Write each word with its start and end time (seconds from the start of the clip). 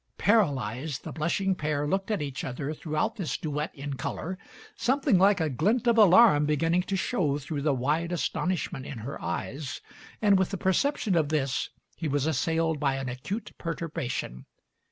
Paralyzed, 0.17 1.03
the 1.03 1.11
blushing 1.11 1.53
pair 1.53 1.85
looked 1.85 2.09
at 2.09 2.23
each 2.23 2.43
other 2.43 2.73
throughout 2.73 3.17
this 3.17 3.37
duet 3.37 3.69
in 3.75 3.93
colour, 3.97 4.35
some 4.75 4.99
thing 4.99 5.19
like 5.19 5.39
a 5.39 5.47
glint 5.47 5.85
of 5.85 5.95
alarm 5.95 6.47
beginning 6.47 6.81
to 6.81 6.95
show 6.95 7.37
through 7.37 7.61
the 7.61 7.71
wide 7.71 8.11
astonishment 8.11 8.87
in 8.87 8.97
her 8.97 9.21
eyes; 9.21 9.79
and 10.19 10.39
with 10.39 10.49
the 10.49 10.57
perception 10.57 11.15
of 11.15 11.29
this 11.29 11.69
he 11.95 12.07
was 12.07 12.25
assailed 12.25 12.79
by 12.79 12.95
an 12.95 13.09
acute 13.09 13.51
perturbation. 13.59 14.47